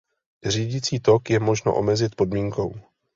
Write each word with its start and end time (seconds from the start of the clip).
Řídící 0.45 0.99
tok 0.99 1.29
je 1.29 1.39
možno 1.39 1.75
omezit 1.77 2.15
podmínkou. 2.15 2.73